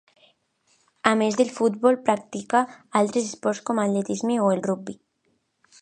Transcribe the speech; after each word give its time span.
A 1.09 1.11
més 1.19 1.37
del 1.41 1.51
futbol, 1.57 1.99
practicà 2.09 2.63
altres 3.03 3.31
esports 3.35 3.63
com 3.69 3.83
l'atletisme 3.83 4.41
o 4.49 4.53
el 4.57 4.65
rugbi. 4.71 4.99